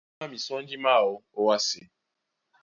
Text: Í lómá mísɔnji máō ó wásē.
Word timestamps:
Í 0.03 0.03
lómá 0.15 0.25
mísɔnji 0.31 0.75
máō 0.85 1.11
ó 1.37 1.39
wásē. 1.47 1.81